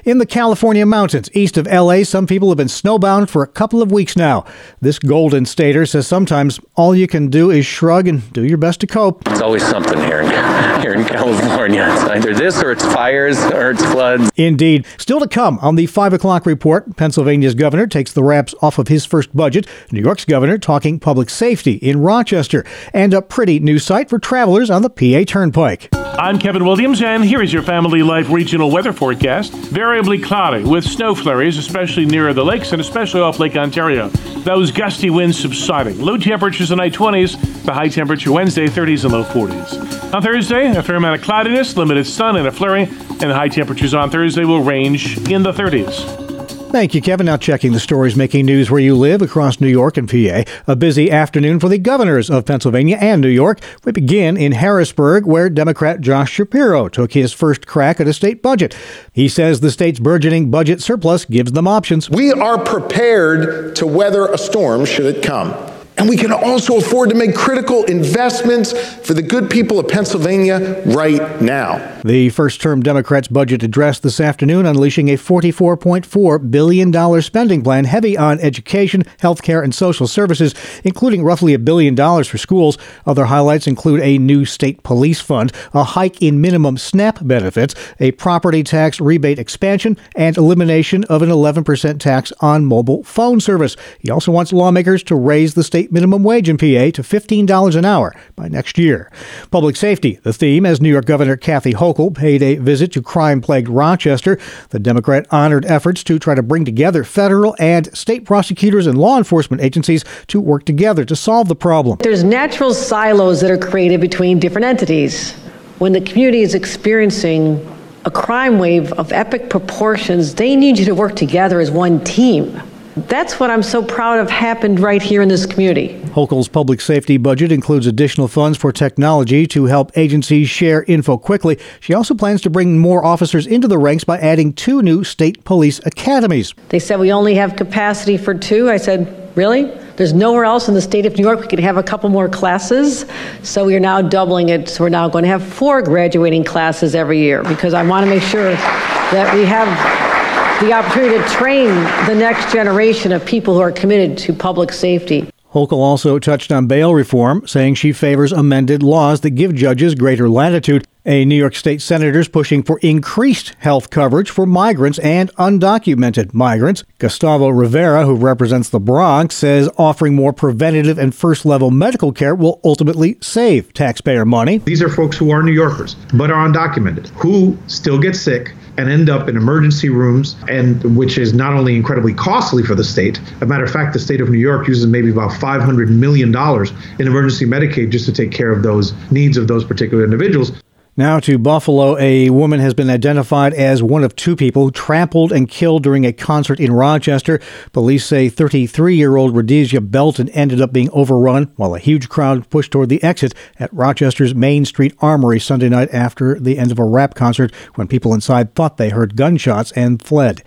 In 0.05 0.17
the 0.17 0.25
California 0.25 0.85
mountains 0.85 1.29
east 1.33 1.57
of 1.57 1.67
LA, 1.67 2.03
some 2.03 2.25
people 2.25 2.49
have 2.49 2.57
been 2.57 2.67
snowbound 2.67 3.29
for 3.29 3.43
a 3.43 3.47
couple 3.47 3.81
of 3.81 3.91
weeks 3.91 4.15
now. 4.15 4.45
This 4.79 4.97
Golden 4.97 5.45
Stater 5.45 5.85
says 5.85 6.07
sometimes 6.07 6.59
all 6.75 6.95
you 6.95 7.05
can 7.05 7.27
do 7.29 7.51
is 7.51 7.65
shrug 7.65 8.07
and 8.07 8.31
do 8.33 8.43
your 8.43 8.57
best 8.57 8.79
to 8.81 8.87
cope. 8.87 9.18
It's 9.27 9.41
always 9.41 9.65
something 9.65 9.99
here 9.99 10.21
in, 10.21 10.29
here 10.81 10.93
in 10.93 11.05
California. 11.05 11.87
It's 11.91 12.03
either 12.03 12.33
this 12.33 12.61
or 12.61 12.71
it's 12.71 12.83
fires 12.85 13.37
or 13.37 13.71
it's 13.71 13.83
floods. 13.83 14.29
Indeed. 14.35 14.85
Still 14.97 15.19
to 15.19 15.27
come 15.27 15.59
on 15.59 15.75
the 15.75 15.85
5 15.85 16.13
o'clock 16.13 16.45
report, 16.45 16.95
Pennsylvania's 16.97 17.55
governor 17.55 17.87
takes 17.87 18.13
the 18.13 18.23
wraps 18.23 18.55
off 18.61 18.79
of 18.79 18.87
his 18.87 19.05
first 19.05 19.35
budget. 19.35 19.67
New 19.91 20.01
York's 20.01 20.25
governor 20.25 20.57
talking 20.57 20.99
public 20.99 21.29
safety 21.29 21.73
in 21.73 22.01
Rochester. 22.01 22.65
And 22.93 23.13
a 23.13 23.21
pretty 23.21 23.59
new 23.59 23.79
site 23.79 24.09
for 24.09 24.19
travelers 24.19 24.69
on 24.69 24.81
the 24.81 24.89
PA 24.89 25.23
Turnpike. 25.31 25.89
I'm 26.17 26.39
Kevin 26.39 26.65
Williams, 26.65 27.01
and 27.01 27.23
here 27.23 27.41
is 27.41 27.53
your 27.53 27.63
Family 27.63 28.03
Life 28.03 28.29
regional 28.29 28.71
weather 28.71 28.91
forecast. 28.91 29.53
Variably 29.53 30.19
cloudy 30.19 30.63
with 30.63 30.83
snow 30.83 31.13
flurries, 31.15 31.57
especially 31.57 32.05
near 32.05 32.33
the 32.33 32.43
lakes 32.43 32.71
and 32.71 32.81
especially 32.81 33.21
off 33.21 33.39
Lake 33.39 33.55
Ontario. 33.55 34.09
Those 34.43 34.71
gusty 34.71 35.09
winds 35.09 35.39
subsiding. 35.39 35.99
Low 35.99 36.17
temperatures 36.17 36.71
in 36.71 36.77
tonight 36.77 36.93
20s, 36.93 37.63
the 37.63 37.73
high 37.73 37.89
temperature 37.89 38.31
Wednesday 38.31 38.67
30s 38.67 39.03
and 39.03 39.13
low 39.13 39.23
40s. 39.23 40.13
On 40.13 40.21
Thursday, 40.21 40.67
a 40.75 40.83
fair 40.83 40.95
amount 40.95 41.19
of 41.19 41.25
cloudiness, 41.25 41.77
limited 41.77 42.05
sun, 42.05 42.35
and 42.35 42.47
a 42.47 42.51
flurry, 42.51 42.83
and 42.83 43.21
the 43.21 43.35
high 43.35 43.49
temperatures 43.49 43.93
on 43.93 44.09
Thursday 44.09 44.45
will 44.45 44.61
range 44.61 45.17
in 45.29 45.43
the 45.43 45.51
30s. 45.51 46.28
Thank 46.71 46.93
you, 46.93 47.01
Kevin. 47.01 47.25
Now 47.25 47.35
checking 47.35 47.71
the 47.71 47.79
stories 47.79 48.15
making 48.15 48.45
news 48.45 48.69
where 48.69 48.79
you 48.79 48.95
live 48.95 49.23
across 49.23 49.59
New 49.59 49.67
York 49.67 49.97
and 49.97 50.07
PA. 50.07 50.43
A 50.67 50.75
busy 50.75 51.09
afternoon 51.09 51.59
for 51.59 51.67
the 51.67 51.79
governors 51.79 52.29
of 52.29 52.45
Pennsylvania 52.45 52.95
and 53.01 53.21
New 53.21 53.27
York. 53.27 53.59
We 53.85 53.91
begin 53.91 54.37
in 54.37 54.51
Harrisburg, 54.51 55.25
where 55.25 55.49
Democrat 55.49 55.99
Josh 55.99 56.31
Shapiro 56.31 56.87
took 56.87 57.13
his 57.13 57.33
first 57.33 57.65
crack 57.65 57.99
at 57.99 58.07
a 58.07 58.13
state 58.13 58.43
budget. 58.43 58.77
He 59.11 59.27
says 59.27 59.61
the 59.61 59.71
state's 59.71 59.99
burgeoning 59.99 60.51
budget 60.51 60.79
surplus 60.79 61.25
gives 61.25 61.53
them 61.53 61.67
options. 61.67 62.07
We 62.07 62.31
are 62.31 62.63
prepared 62.63 63.75
to 63.77 63.87
weather 63.87 64.27
a 64.27 64.37
storm 64.37 64.85
should 64.85 65.07
it 65.07 65.23
come. 65.23 65.55
And 65.99 66.07
we 66.07 66.15
can 66.15 66.31
also 66.31 66.77
afford 66.77 67.09
to 67.09 67.15
make 67.15 67.35
critical 67.35 67.83
investments 67.83 68.71
for 69.05 69.13
the 69.13 69.21
good 69.21 69.49
people 69.49 69.79
of 69.79 69.89
Pennsylvania 69.89 70.81
right 70.85 71.41
now. 71.41 71.99
The 72.05 72.29
first 72.29 72.61
term 72.61 72.81
Democrats' 72.81 73.27
budget 73.27 73.63
address 73.63 73.99
this 73.99 74.21
afternoon 74.21 74.65
unleashing 74.65 75.09
a 75.09 75.17
$44.4 75.17 76.49
billion 76.49 77.21
spending 77.21 77.61
plan 77.61 77.83
heavy 77.83 78.17
on 78.17 78.39
education, 78.39 79.03
health 79.19 79.41
care, 79.41 79.61
and 79.61 79.75
social 79.75 80.07
services, 80.07 80.55
including 80.85 81.21
roughly 81.21 81.53
a 81.53 81.59
billion 81.59 81.95
dollars 81.95 82.29
for 82.29 82.37
schools. 82.37 82.77
Other 83.05 83.25
highlights 83.25 83.67
include 83.67 83.99
a 83.99 84.17
new 84.17 84.45
state 84.45 84.81
police 84.83 85.19
fund, 85.19 85.51
a 85.73 85.83
hike 85.83 86.21
in 86.21 86.39
minimum 86.39 86.77
SNAP 86.77 87.27
benefits, 87.27 87.75
a 87.99 88.11
property 88.13 88.63
tax 88.63 89.01
rebate 89.01 89.37
expansion, 89.37 89.97
and 90.15 90.37
elimination 90.37 91.03
of 91.05 91.21
an 91.21 91.29
11% 91.29 91.99
tax 91.99 92.31
on 92.39 92.65
mobile 92.65 93.03
phone 93.03 93.41
service. 93.41 93.75
He 93.99 94.09
also 94.09 94.31
wants 94.31 94.53
lawmakers 94.53 95.03
to 95.03 95.15
raise 95.15 95.55
the 95.55 95.63
state 95.89 95.93
minimum 95.93 96.23
wage 96.23 96.49
in 96.49 96.57
PA 96.57 96.91
to 96.93 97.01
$15 97.01 97.75
an 97.75 97.85
hour 97.85 98.13
by 98.35 98.47
next 98.47 98.77
year. 98.77 99.11
Public 99.51 99.75
safety, 99.75 100.19
the 100.23 100.33
theme, 100.33 100.65
as 100.65 100.79
New 100.79 100.89
York 100.89 101.05
Governor 101.05 101.35
Kathy 101.35 101.73
Hochul 101.73 102.13
paid 102.13 102.43
a 102.43 102.55
visit 102.55 102.91
to 102.93 103.01
crime 103.01 103.41
plagued 103.41 103.67
Rochester. 103.67 104.37
The 104.69 104.79
Democrat 104.79 105.25
honored 105.31 105.65
efforts 105.65 106.03
to 106.05 106.19
try 106.19 106.35
to 106.35 106.43
bring 106.43 106.65
together 106.65 107.03
federal 107.03 107.55
and 107.59 107.95
state 107.97 108.25
prosecutors 108.25 108.87
and 108.87 108.97
law 108.97 109.17
enforcement 109.17 109.63
agencies 109.63 110.03
to 110.27 110.39
work 110.39 110.65
together 110.65 111.05
to 111.05 111.15
solve 111.15 111.47
the 111.47 111.55
problem. 111.55 111.97
There's 112.01 112.23
natural 112.23 112.73
silos 112.73 113.41
that 113.41 113.51
are 113.51 113.57
created 113.57 113.99
between 113.99 114.39
different 114.39 114.65
entities. 114.65 115.33
When 115.79 115.93
the 115.93 116.01
community 116.01 116.41
is 116.41 116.53
experiencing 116.53 117.65
a 118.05 118.11
crime 118.11 118.59
wave 118.59 118.93
of 118.93 119.11
epic 119.11 119.49
proportions, 119.49 120.35
they 120.35 120.55
need 120.55 120.77
you 120.77 120.85
to 120.85 120.95
work 120.95 121.15
together 121.15 121.59
as 121.59 121.71
one 121.71 122.03
team. 122.03 122.61
That's 122.95 123.39
what 123.39 123.49
I'm 123.51 123.63
so 123.63 123.83
proud 123.83 124.19
of 124.19 124.29
happened 124.29 124.79
right 124.79 125.01
here 125.01 125.21
in 125.21 125.29
this 125.29 125.45
community. 125.45 125.99
Hochul's 126.09 126.47
public 126.47 126.81
safety 126.81 127.17
budget 127.17 127.51
includes 127.51 127.85
additional 127.85 128.27
funds 128.27 128.57
for 128.57 128.71
technology 128.71 129.45
to 129.47 129.65
help 129.65 129.95
agencies 129.95 130.49
share 130.49 130.83
info 130.83 131.17
quickly. 131.17 131.59
She 131.79 131.93
also 131.93 132.15
plans 132.15 132.41
to 132.41 132.49
bring 132.49 132.79
more 132.79 133.05
officers 133.05 133.45
into 133.45 133.67
the 133.67 133.77
ranks 133.77 134.03
by 134.03 134.17
adding 134.17 134.53
two 134.53 134.81
new 134.81 135.03
state 135.03 135.43
police 135.43 135.79
academies. 135.85 136.53
They 136.69 136.79
said 136.79 136.99
we 136.99 137.11
only 137.11 137.35
have 137.35 137.55
capacity 137.55 138.17
for 138.17 138.33
two. 138.33 138.69
I 138.69 138.77
said, 138.77 139.31
really? 139.37 139.65
There's 139.95 140.13
nowhere 140.13 140.45
else 140.45 140.67
in 140.67 140.73
the 140.73 140.81
state 140.81 141.05
of 141.05 141.15
New 141.15 141.23
York 141.23 141.41
we 141.41 141.47
could 141.47 141.59
have 141.59 141.77
a 141.77 141.83
couple 141.83 142.09
more 142.09 142.27
classes. 142.27 143.05
So 143.43 143.65
we 143.65 143.75
are 143.75 143.79
now 143.79 144.01
doubling 144.01 144.49
it. 144.49 144.67
So 144.67 144.83
we're 144.83 144.89
now 144.89 145.07
going 145.09 145.23
to 145.23 145.29
have 145.29 145.43
four 145.43 145.81
graduating 145.81 146.43
classes 146.43 146.95
every 146.95 147.19
year 147.19 147.43
because 147.43 147.73
I 147.73 147.85
want 147.85 148.05
to 148.05 148.09
make 148.09 148.23
sure 148.23 148.51
that 148.51 149.33
we 149.35 149.45
have 149.45 150.18
the 150.59 150.73
opportunity 150.73 151.17
to 151.17 151.29
train 151.29 151.67
the 152.05 152.15
next 152.15 152.51
generation 152.51 153.13
of 153.13 153.25
people 153.25 153.53
who 153.53 153.61
are 153.61 153.71
committed 153.71 154.17
to 154.17 154.33
public 154.33 154.73
safety. 154.73 155.29
Hochul 155.53 155.77
also 155.77 156.19
touched 156.19 156.51
on 156.51 156.67
bail 156.67 156.93
reform, 156.93 157.47
saying 157.47 157.75
she 157.75 157.93
favors 157.93 158.33
amended 158.33 158.83
laws 158.83 159.21
that 159.21 159.31
give 159.31 159.55
judges 159.55 159.95
greater 159.95 160.27
latitude. 160.29 160.85
A 161.09 161.25
New 161.25 161.33
York 161.33 161.55
State 161.55 161.81
senator 161.81 162.19
is 162.19 162.27
pushing 162.27 162.61
for 162.61 162.77
increased 162.83 163.55
health 163.57 163.89
coverage 163.89 164.29
for 164.29 164.45
migrants 164.45 164.99
and 164.99 165.33
undocumented 165.37 166.35
migrants. 166.35 166.83
Gustavo 166.99 167.49
Rivera, 167.49 168.05
who 168.05 168.13
represents 168.13 168.69
the 168.69 168.79
Bronx, 168.79 169.33
says 169.33 169.71
offering 169.75 170.13
more 170.13 170.33
preventative 170.33 170.99
and 170.99 171.15
first 171.15 171.47
level 171.47 171.71
medical 171.71 172.11
care 172.11 172.35
will 172.35 172.61
ultimately 172.63 173.17
save 173.21 173.73
taxpayer 173.73 174.23
money. 174.23 174.59
These 174.59 174.83
are 174.83 174.87
folks 174.87 175.17
who 175.17 175.31
are 175.31 175.41
New 175.41 175.51
Yorkers, 175.51 175.95
but 176.13 176.29
are 176.29 176.47
undocumented, 176.47 177.07
who 177.07 177.57
still 177.65 177.97
get 177.97 178.15
sick 178.15 178.53
and 178.77 178.87
end 178.87 179.09
up 179.09 179.27
in 179.27 179.35
emergency 179.35 179.89
rooms, 179.89 180.35
and 180.47 180.95
which 180.95 181.17
is 181.17 181.33
not 181.33 181.53
only 181.53 181.75
incredibly 181.75 182.13
costly 182.13 182.61
for 182.61 182.75
the 182.75 182.83
state. 182.83 183.19
As 183.37 183.41
a 183.41 183.45
matter 183.47 183.63
of 183.63 183.71
fact, 183.71 183.93
the 183.93 183.99
state 183.99 184.21
of 184.21 184.29
New 184.29 184.37
York 184.37 184.67
uses 184.67 184.85
maybe 184.85 185.09
about 185.09 185.33
500 185.33 185.89
million 185.89 186.31
dollars 186.31 186.71
in 186.99 187.07
emergency 187.07 187.47
Medicaid 187.47 187.89
just 187.89 188.05
to 188.05 188.11
take 188.11 188.31
care 188.31 188.51
of 188.51 188.61
those 188.61 188.93
needs 189.09 189.37
of 189.37 189.47
those 189.47 189.65
particular 189.65 190.03
individuals. 190.03 190.51
Now 190.99 191.21
to 191.21 191.37
Buffalo, 191.37 191.97
a 191.97 192.29
woman 192.29 192.59
has 192.59 192.73
been 192.73 192.89
identified 192.89 193.53
as 193.53 193.81
one 193.81 194.03
of 194.03 194.17
two 194.17 194.35
people 194.35 194.69
trampled 194.69 195.31
and 195.31 195.47
killed 195.47 195.81
during 195.81 196.05
a 196.05 196.11
concert 196.11 196.59
in 196.59 196.73
Rochester. 196.73 197.39
Police 197.71 198.05
say 198.05 198.27
33 198.27 198.97
year 198.97 199.15
old 199.15 199.33
Rhondesia 199.33 199.79
Belton 199.79 200.27
ended 200.31 200.59
up 200.59 200.73
being 200.73 200.89
overrun 200.91 201.53
while 201.55 201.73
a 201.73 201.79
huge 201.79 202.09
crowd 202.09 202.49
pushed 202.49 202.73
toward 202.73 202.89
the 202.89 203.01
exit 203.01 203.33
at 203.59 203.73
Rochester's 203.73 204.35
Main 204.35 204.65
Street 204.65 204.93
Armory 204.99 205.39
Sunday 205.39 205.69
night 205.69 205.87
after 205.93 206.37
the 206.37 206.57
end 206.57 206.69
of 206.69 206.79
a 206.79 206.83
rap 206.83 207.15
concert 207.15 207.55
when 207.75 207.87
people 207.87 208.13
inside 208.13 208.53
thought 208.53 208.75
they 208.75 208.89
heard 208.89 209.15
gunshots 209.15 209.71
and 209.77 210.03
fled. 210.03 210.43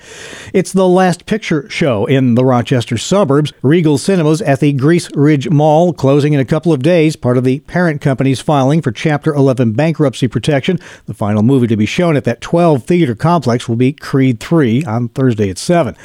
It's 0.52 0.74
the 0.74 0.86
last 0.86 1.24
picture 1.24 1.66
show 1.70 2.04
in 2.04 2.34
the 2.34 2.44
Rochester 2.44 2.98
suburbs. 2.98 3.54
Regal 3.62 3.96
Cinemas 3.96 4.42
at 4.42 4.60
the 4.60 4.74
Greece 4.74 5.08
Ridge 5.14 5.48
Mall 5.48 5.94
closing 5.94 6.34
in 6.34 6.40
a 6.40 6.44
couple 6.44 6.74
of 6.74 6.82
days, 6.82 7.16
part 7.16 7.38
of 7.38 7.44
the 7.44 7.60
parent 7.60 8.02
company's 8.02 8.42
filing 8.42 8.82
for 8.82 8.92
Chapter 8.92 9.32
11 9.32 9.72
bankruptcy 9.72 10.28
protection. 10.42 10.78
The 11.06 11.14
final 11.14 11.42
movie 11.42 11.68
to 11.68 11.76
be 11.76 11.86
shown 11.86 12.16
at 12.16 12.24
that 12.24 12.40
12 12.40 12.84
theater 12.84 13.14
complex 13.14 13.68
will 13.68 13.76
be 13.76 13.92
Creed 13.92 14.40
3 14.40 14.84
on 14.84 15.08
Thursday 15.08 15.48
at 15.48 15.58
7. 15.58 15.96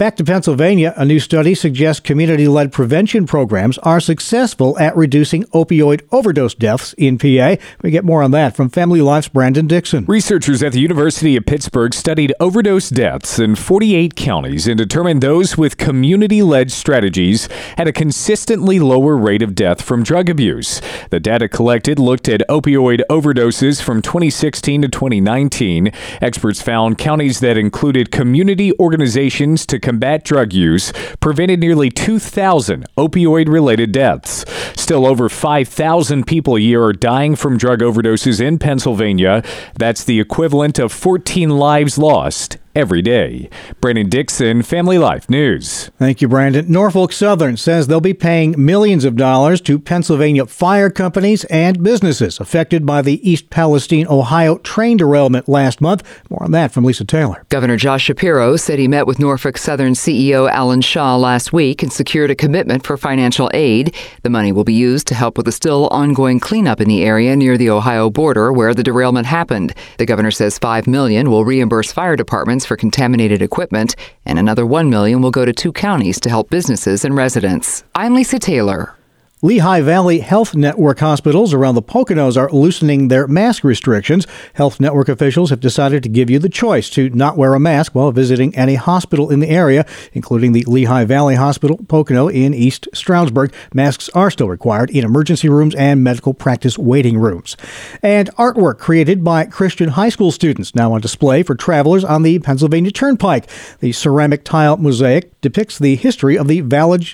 Back 0.00 0.16
to 0.16 0.24
Pennsylvania, 0.24 0.94
a 0.96 1.04
new 1.04 1.20
study 1.20 1.54
suggests 1.54 2.00
community 2.00 2.48
led 2.48 2.72
prevention 2.72 3.26
programs 3.26 3.76
are 3.80 4.00
successful 4.00 4.78
at 4.78 4.96
reducing 4.96 5.44
opioid 5.52 6.00
overdose 6.10 6.54
deaths 6.54 6.94
in 6.94 7.18
PA. 7.18 7.56
We 7.82 7.90
get 7.90 8.02
more 8.02 8.22
on 8.22 8.30
that 8.30 8.56
from 8.56 8.70
Family 8.70 9.02
Life's 9.02 9.28
Brandon 9.28 9.66
Dixon. 9.66 10.06
Researchers 10.06 10.62
at 10.62 10.72
the 10.72 10.80
University 10.80 11.36
of 11.36 11.44
Pittsburgh 11.44 11.92
studied 11.92 12.32
overdose 12.40 12.88
deaths 12.88 13.38
in 13.38 13.56
48 13.56 14.16
counties 14.16 14.66
and 14.66 14.78
determined 14.78 15.20
those 15.20 15.58
with 15.58 15.76
community 15.76 16.42
led 16.42 16.72
strategies 16.72 17.50
had 17.76 17.86
a 17.86 17.92
consistently 17.92 18.78
lower 18.78 19.18
rate 19.18 19.42
of 19.42 19.54
death 19.54 19.82
from 19.82 20.02
drug 20.02 20.30
abuse. 20.30 20.80
The 21.10 21.20
data 21.20 21.46
collected 21.46 21.98
looked 21.98 22.26
at 22.26 22.40
opioid 22.48 23.02
overdoses 23.10 23.82
from 23.82 24.00
2016 24.00 24.80
to 24.80 24.88
2019. 24.88 25.92
Experts 26.22 26.62
found 26.62 26.96
counties 26.96 27.40
that 27.40 27.58
included 27.58 28.10
community 28.10 28.72
organizations 28.78 29.66
to 29.66 29.89
combat 29.90 30.22
drug 30.22 30.52
use 30.52 30.92
prevented 31.18 31.58
nearly 31.58 31.90
2,000 31.90 32.86
opioid 32.96 33.48
related 33.48 33.90
deaths. 33.90 34.44
Still, 34.80 35.04
over 35.04 35.28
5,000 35.28 36.28
people 36.28 36.54
a 36.54 36.60
year 36.60 36.84
are 36.84 36.92
dying 36.92 37.34
from 37.34 37.58
drug 37.58 37.80
overdoses 37.80 38.40
in 38.40 38.60
Pennsylvania. 38.60 39.42
That's 39.74 40.04
the 40.04 40.20
equivalent 40.20 40.78
of 40.78 40.92
14 40.92 41.50
lives 41.50 41.98
lost 41.98 42.56
every 42.74 43.02
day. 43.02 43.50
Brandon 43.80 44.08
Dixon, 44.08 44.62
Family 44.62 44.98
Life 44.98 45.28
News. 45.28 45.90
Thank 45.98 46.22
you, 46.22 46.28
Brandon. 46.28 46.70
Norfolk 46.70 47.12
Southern 47.12 47.56
says 47.56 47.86
they'll 47.86 48.00
be 48.00 48.14
paying 48.14 48.54
millions 48.56 49.04
of 49.04 49.16
dollars 49.16 49.60
to 49.62 49.78
Pennsylvania 49.78 50.46
fire 50.46 50.90
companies 50.90 51.44
and 51.46 51.82
businesses 51.82 52.38
affected 52.38 52.86
by 52.86 53.02
the 53.02 53.28
East 53.28 53.50
Palestine, 53.50 54.06
Ohio 54.06 54.58
train 54.58 54.96
derailment 54.96 55.48
last 55.48 55.80
month. 55.80 56.02
More 56.30 56.44
on 56.44 56.52
that 56.52 56.72
from 56.72 56.84
Lisa 56.84 57.04
Taylor. 57.04 57.44
Governor 57.48 57.76
Josh 57.76 58.04
Shapiro 58.04 58.56
said 58.56 58.78
he 58.78 58.88
met 58.88 59.06
with 59.06 59.18
Norfolk 59.18 59.58
Southern 59.58 59.94
CEO 59.94 60.50
Alan 60.50 60.80
Shaw 60.80 61.16
last 61.16 61.52
week 61.52 61.82
and 61.82 61.92
secured 61.92 62.30
a 62.30 62.34
commitment 62.34 62.86
for 62.86 62.96
financial 62.96 63.50
aid. 63.52 63.94
The 64.22 64.30
money 64.30 64.52
will 64.52 64.64
be 64.64 64.74
used 64.74 65.06
to 65.08 65.14
help 65.14 65.36
with 65.36 65.46
the 65.46 65.52
still 65.52 65.88
ongoing 65.88 66.40
cleanup 66.40 66.80
in 66.80 66.88
the 66.88 67.02
area 67.02 67.34
near 67.34 67.58
the 67.58 67.70
Ohio 67.70 68.10
border 68.10 68.52
where 68.52 68.74
the 68.74 68.82
derailment 68.82 69.26
happened. 69.26 69.74
The 69.98 70.06
governor 70.06 70.30
says 70.30 70.58
5 70.58 70.86
million 70.86 71.30
will 71.30 71.44
reimburse 71.44 71.92
fire 71.92 72.16
departments 72.16 72.59
for 72.64 72.76
contaminated 72.76 73.42
equipment, 73.42 73.96
and 74.24 74.38
another 74.38 74.64
1 74.64 74.88
million 74.88 75.22
will 75.22 75.30
go 75.30 75.44
to 75.44 75.52
two 75.52 75.72
counties 75.72 76.20
to 76.20 76.28
help 76.28 76.50
businesses 76.50 77.04
and 77.04 77.16
residents. 77.16 77.82
I'm 77.94 78.14
Lisa 78.14 78.38
Taylor. 78.38 78.94
Lehigh 79.42 79.80
Valley 79.80 80.18
Health 80.18 80.54
Network 80.54 80.98
hospitals 80.98 81.54
around 81.54 81.74
the 81.74 81.82
Poconos 81.82 82.36
are 82.36 82.50
loosening 82.50 83.08
their 83.08 83.26
mask 83.26 83.64
restrictions. 83.64 84.26
Health 84.52 84.78
Network 84.78 85.08
officials 85.08 85.48
have 85.48 85.60
decided 85.60 86.02
to 86.02 86.10
give 86.10 86.28
you 86.28 86.38
the 86.38 86.50
choice 86.50 86.90
to 86.90 87.08
not 87.08 87.38
wear 87.38 87.54
a 87.54 87.58
mask 87.58 87.94
while 87.94 88.12
visiting 88.12 88.54
any 88.54 88.74
hospital 88.74 89.30
in 89.30 89.40
the 89.40 89.48
area, 89.48 89.86
including 90.12 90.52
the 90.52 90.62
Lehigh 90.66 91.04
Valley 91.04 91.36
Hospital 91.36 91.78
Pocono 91.88 92.28
in 92.28 92.52
East 92.52 92.86
Stroudsburg. 92.92 93.50
Masks 93.72 94.10
are 94.10 94.30
still 94.30 94.50
required 94.50 94.90
in 94.90 95.06
emergency 95.06 95.48
rooms 95.48 95.74
and 95.74 96.04
medical 96.04 96.34
practice 96.34 96.76
waiting 96.76 97.16
rooms. 97.16 97.56
And 98.02 98.28
artwork 98.36 98.76
created 98.76 99.24
by 99.24 99.46
Christian 99.46 99.88
high 99.88 100.10
school 100.10 100.32
students 100.32 100.74
now 100.74 100.92
on 100.92 101.00
display 101.00 101.42
for 101.42 101.54
travelers 101.54 102.04
on 102.04 102.24
the 102.24 102.40
Pennsylvania 102.40 102.90
Turnpike. 102.90 103.48
The 103.78 103.92
ceramic 103.92 104.44
tile 104.44 104.76
mosaic 104.76 105.40
depicts 105.40 105.78
the 105.78 105.96
history 105.96 106.36
of 106.36 106.46
the 106.46 106.60
Valley 106.60 107.06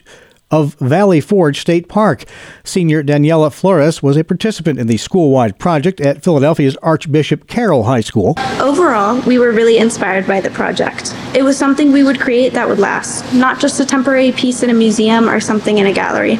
of 0.51 0.75
Valley 0.75 1.21
Forge 1.21 1.61
State 1.61 1.89
Park. 1.89 2.25
Senior 2.65 3.03
Daniela 3.03 3.53
Flores 3.53 4.03
was 4.03 4.17
a 4.17 4.25
participant 4.25 4.79
in 4.79 4.87
the 4.87 4.97
school-wide 4.97 5.59
project 5.59 6.01
at 6.01 6.23
Philadelphia's 6.23 6.77
Archbishop 6.79 7.47
Carroll 7.49 7.85
High 7.85 8.01
School. 8.01 8.35
Overall, 8.61 9.21
we 9.23 9.39
were 9.39 9.53
really 9.53 9.79
inspired 9.79 10.27
by 10.27 10.41
the 10.41 10.51
project. 10.51 11.15
It 11.35 11.43
was 11.43 11.57
something 11.57 11.93
we 11.93 12.05
would 12.05 12.21
create 12.21 12.53
that 12.53 12.69
would 12.69 12.79
last, 12.79 13.33
not 13.35 13.61
just 13.61 13.81
a 13.81 13.85
temporary 13.85 14.33
piece 14.33 14.63
in 14.63 14.71
a 14.71 14.75
museum 14.75 15.29
or 15.29 15.41
something 15.41 15.79
in 15.79 15.87
a 15.87 15.93
gallery, 15.93 16.39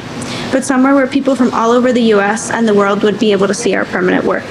but 0.51 0.63
somewhere 0.63 0.95
where 0.95 1.07
people 1.07 1.35
from 1.35 1.53
all 1.53 1.71
over 1.71 1.91
the 1.91 2.03
U.S. 2.03 2.49
and 2.49 2.67
the 2.67 2.73
world 2.73 3.03
would 3.03 3.19
be 3.19 3.31
able 3.31 3.47
to 3.47 3.53
see 3.53 3.75
our 3.75 3.85
permanent 3.85 4.23
work. 4.23 4.45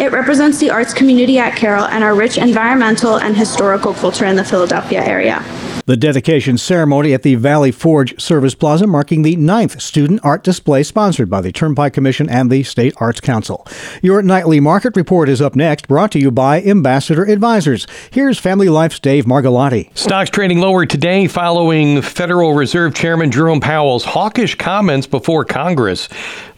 It 0.00 0.12
represents 0.12 0.58
the 0.58 0.70
arts 0.70 0.94
community 0.94 1.38
at 1.38 1.54
Carroll 1.56 1.84
and 1.84 2.02
our 2.02 2.14
rich 2.14 2.38
environmental 2.38 3.18
and 3.18 3.36
historical 3.36 3.92
culture 3.92 4.24
in 4.24 4.34
the 4.34 4.44
Philadelphia 4.44 5.04
area. 5.04 5.44
The 5.90 5.96
dedication 5.96 6.56
ceremony 6.56 7.12
at 7.14 7.24
the 7.24 7.34
Valley 7.34 7.72
Forge 7.72 8.22
Service 8.22 8.54
Plaza 8.54 8.86
marking 8.86 9.22
the 9.22 9.34
ninth 9.34 9.82
student 9.82 10.20
art 10.22 10.44
display 10.44 10.84
sponsored 10.84 11.28
by 11.28 11.40
the 11.40 11.50
Turnpike 11.50 11.94
Commission 11.94 12.30
and 12.30 12.48
the 12.48 12.62
State 12.62 12.94
Arts 12.98 13.20
Council. 13.20 13.66
Your 14.00 14.22
nightly 14.22 14.60
market 14.60 14.94
report 14.94 15.28
is 15.28 15.42
up 15.42 15.56
next, 15.56 15.88
brought 15.88 16.12
to 16.12 16.20
you 16.20 16.30
by 16.30 16.62
Ambassador 16.62 17.24
Advisors. 17.24 17.88
Here's 18.12 18.38
Family 18.38 18.68
Life's 18.68 19.00
Dave 19.00 19.24
Margolotti. 19.24 19.90
Stocks 19.98 20.30
trading 20.30 20.60
lower 20.60 20.86
today 20.86 21.26
following 21.26 22.02
Federal 22.02 22.54
Reserve 22.54 22.94
Chairman 22.94 23.32
Jerome 23.32 23.58
Powell's 23.58 24.04
hawkish 24.04 24.54
comments 24.54 25.08
before 25.08 25.44
Congress. 25.44 26.08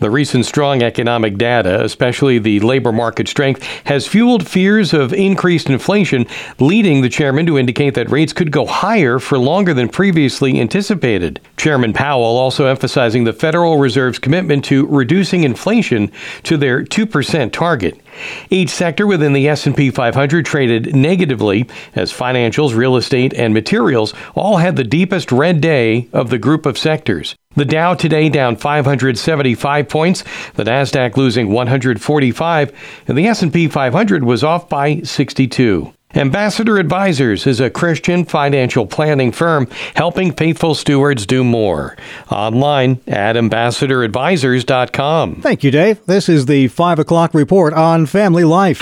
The 0.00 0.10
recent 0.10 0.44
strong 0.44 0.82
economic 0.82 1.38
data, 1.38 1.82
especially 1.82 2.38
the 2.38 2.60
labor 2.60 2.92
market 2.92 3.28
strength, 3.28 3.62
has 3.84 4.06
fueled 4.06 4.46
fears 4.46 4.92
of 4.92 5.14
increased 5.14 5.70
inflation, 5.70 6.26
leading 6.58 7.00
the 7.00 7.08
chairman 7.08 7.46
to 7.46 7.56
indicate 7.56 7.94
that 7.94 8.10
rates 8.10 8.34
could 8.34 8.50
go 8.50 8.66
higher 8.66 9.20
for 9.22 9.38
longer 9.38 9.72
than 9.72 9.88
previously 9.88 10.60
anticipated. 10.60 11.40
Chairman 11.56 11.92
Powell 11.92 12.36
also 12.36 12.66
emphasizing 12.66 13.24
the 13.24 13.32
Federal 13.32 13.78
Reserve's 13.78 14.18
commitment 14.18 14.64
to 14.66 14.86
reducing 14.86 15.44
inflation 15.44 16.10
to 16.42 16.56
their 16.56 16.84
2% 16.84 17.52
target. 17.52 18.00
Each 18.50 18.70
sector 18.70 19.06
within 19.06 19.32
the 19.32 19.48
S&P 19.48 19.90
500 19.90 20.44
traded 20.44 20.94
negatively 20.94 21.68
as 21.94 22.12
financials, 22.12 22.74
real 22.74 22.96
estate, 22.96 23.32
and 23.34 23.54
materials 23.54 24.12
all 24.34 24.58
had 24.58 24.76
the 24.76 24.84
deepest 24.84 25.32
red 25.32 25.60
day 25.60 26.08
of 26.12 26.30
the 26.30 26.38
group 26.38 26.66
of 26.66 26.76
sectors. 26.76 27.34
The 27.54 27.64
Dow 27.64 27.94
today 27.94 28.28
down 28.28 28.56
575 28.56 29.88
points, 29.88 30.24
the 30.54 30.64
Nasdaq 30.64 31.16
losing 31.16 31.50
145, 31.50 32.72
and 33.06 33.18
the 33.18 33.26
S&P 33.26 33.68
500 33.68 34.24
was 34.24 34.42
off 34.42 34.68
by 34.68 35.00
62. 35.00 35.92
Ambassador 36.14 36.78
Advisors 36.78 37.46
is 37.46 37.60
a 37.60 37.70
Christian 37.70 38.24
financial 38.24 38.86
planning 38.86 39.32
firm 39.32 39.68
helping 39.94 40.32
faithful 40.32 40.74
stewards 40.74 41.26
do 41.26 41.42
more. 41.42 41.96
Online 42.30 43.00
at 43.06 43.36
ambassadoradvisors.com. 43.36 45.36
Thank 45.36 45.64
you, 45.64 45.70
Dave. 45.70 46.04
This 46.06 46.28
is 46.28 46.46
the 46.46 46.68
5 46.68 46.98
o'clock 46.98 47.34
report 47.34 47.72
on 47.72 48.06
family 48.06 48.44
life. 48.44 48.80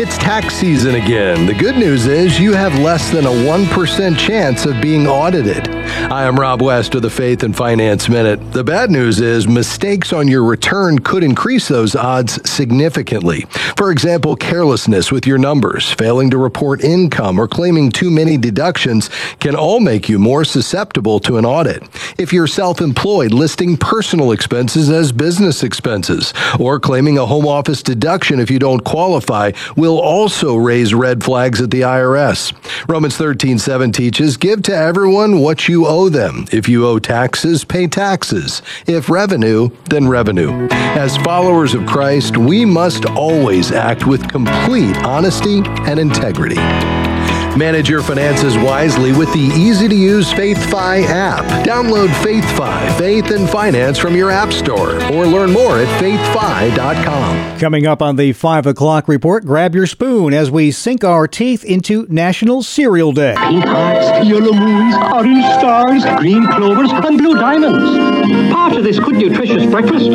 It's 0.00 0.16
tax 0.18 0.54
season 0.54 0.94
again. 0.94 1.46
The 1.46 1.54
good 1.54 1.76
news 1.76 2.06
is 2.06 2.38
you 2.38 2.52
have 2.52 2.78
less 2.78 3.10
than 3.10 3.26
a 3.26 3.30
1% 3.30 4.16
chance 4.16 4.64
of 4.64 4.80
being 4.80 5.08
audited. 5.08 5.66
I 5.88 6.24
am 6.24 6.36
Rob 6.36 6.62
West 6.62 6.94
of 6.94 7.02
the 7.02 7.10
Faith 7.10 7.42
and 7.42 7.56
Finance 7.56 8.08
Minute. 8.08 8.52
The 8.52 8.64
bad 8.64 8.90
news 8.90 9.20
is 9.20 9.48
mistakes 9.48 10.12
on 10.12 10.28
your 10.28 10.44
return 10.44 10.98
could 10.98 11.24
increase 11.24 11.68
those 11.68 11.96
odds 11.96 12.38
significantly. 12.48 13.46
For 13.76 13.90
example, 13.90 14.36
carelessness 14.36 15.10
with 15.10 15.26
your 15.26 15.38
numbers, 15.38 15.90
failing 15.92 16.30
to 16.30 16.38
report 16.38 16.82
income, 16.82 17.38
or 17.38 17.48
claiming 17.48 17.90
too 17.90 18.10
many 18.10 18.36
deductions 18.36 19.10
can 19.40 19.54
all 19.54 19.80
make 19.80 20.08
you 20.08 20.18
more 20.18 20.44
susceptible 20.44 21.20
to 21.20 21.36
an 21.36 21.44
audit. 21.44 21.82
If 22.18 22.32
you're 22.32 22.46
self 22.46 22.80
employed, 22.80 23.32
listing 23.32 23.76
personal 23.76 24.32
expenses 24.32 24.90
as 24.90 25.12
business 25.12 25.62
expenses, 25.62 26.34
or 26.58 26.80
claiming 26.80 27.18
a 27.18 27.26
home 27.26 27.46
office 27.46 27.82
deduction 27.82 28.40
if 28.40 28.50
you 28.50 28.58
don't 28.58 28.84
qualify 28.84 29.52
will 29.76 29.98
also 29.98 30.56
raise 30.56 30.94
red 30.94 31.22
flags 31.24 31.60
at 31.60 31.70
the 31.70 31.82
IRS. 31.82 32.52
Romans 32.88 33.16
13:7 33.16 33.92
teaches, 33.92 34.36
"Give 34.36 34.62
to 34.62 34.76
everyone 34.76 35.38
what 35.40 35.68
you 35.68 35.77
owe 35.86 36.08
them. 36.08 36.46
If 36.52 36.68
you 36.68 36.86
owe 36.86 36.98
taxes, 36.98 37.64
pay 37.64 37.86
taxes. 37.86 38.62
If 38.86 39.10
revenue, 39.10 39.70
then 39.88 40.08
revenue." 40.08 40.68
As 40.70 41.16
followers 41.18 41.74
of 41.74 41.86
Christ, 41.86 42.36
we 42.36 42.64
must 42.64 43.04
always 43.04 43.72
act 43.72 44.06
with 44.06 44.28
complete 44.28 44.96
honesty 44.98 45.62
and 45.86 45.98
integrity. 45.98 47.07
Manage 47.56 47.88
your 47.88 48.02
finances 48.02 48.56
wisely 48.56 49.12
with 49.12 49.32
the 49.32 49.40
easy 49.40 49.88
to 49.88 49.94
use 49.94 50.32
FaithFi 50.32 51.04
app. 51.04 51.44
Download 51.66 52.08
FaithFi, 52.08 52.98
Faith 52.98 53.30
and 53.30 53.48
Finance 53.48 53.98
from 53.98 54.14
your 54.14 54.30
App 54.30 54.52
Store, 54.52 54.94
or 55.12 55.26
learn 55.26 55.52
more 55.52 55.78
at 55.78 55.88
faithfi.com. 56.00 57.58
Coming 57.58 57.86
up 57.86 58.00
on 58.00 58.16
the 58.16 58.32
5 58.32 58.66
o'clock 58.66 59.08
report, 59.08 59.44
grab 59.44 59.74
your 59.74 59.86
spoon 59.86 60.32
as 60.32 60.50
we 60.50 60.70
sink 60.70 61.02
our 61.02 61.26
teeth 61.26 61.64
into 61.64 62.06
National 62.08 62.62
Cereal 62.62 63.12
Day. 63.12 63.34
Pink 63.36 63.64
hearts, 63.64 64.26
yellow 64.28 64.52
moons, 64.52 64.94
orange 65.12 65.44
stars, 65.58 66.04
green 66.20 66.46
clovers, 66.46 66.92
and 66.92 67.18
blue 67.18 67.34
diamonds. 67.34 68.52
Part 68.52 68.74
of 68.74 68.84
this 68.84 68.98
good 69.00 69.16
nutritious 69.16 69.66
breakfast. 69.70 70.06